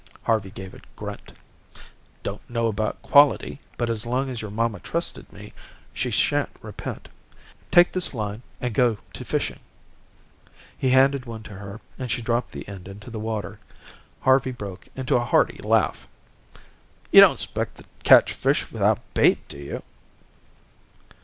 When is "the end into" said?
12.51-13.11